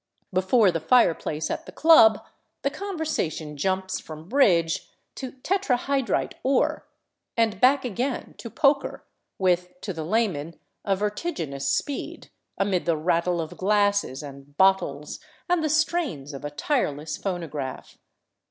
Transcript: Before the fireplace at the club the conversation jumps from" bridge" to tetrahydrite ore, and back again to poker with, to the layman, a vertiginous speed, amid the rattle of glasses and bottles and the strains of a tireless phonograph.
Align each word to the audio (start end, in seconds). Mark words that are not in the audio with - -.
Before 0.33 0.71
the 0.71 0.79
fireplace 0.79 1.51
at 1.51 1.67
the 1.67 1.71
club 1.71 2.25
the 2.63 2.71
conversation 2.71 3.55
jumps 3.55 3.99
from" 3.99 4.27
bridge" 4.29 4.89
to 5.17 5.33
tetrahydrite 5.43 6.33
ore, 6.41 6.87
and 7.37 7.61
back 7.61 7.85
again 7.85 8.33
to 8.39 8.49
poker 8.49 9.05
with, 9.37 9.79
to 9.81 9.93
the 9.93 10.03
layman, 10.03 10.59
a 10.83 10.95
vertiginous 10.95 11.69
speed, 11.69 12.31
amid 12.57 12.87
the 12.87 12.97
rattle 12.97 13.39
of 13.39 13.57
glasses 13.57 14.23
and 14.23 14.57
bottles 14.57 15.19
and 15.47 15.63
the 15.63 15.69
strains 15.69 16.33
of 16.33 16.43
a 16.43 16.49
tireless 16.49 17.17
phonograph. 17.17 17.99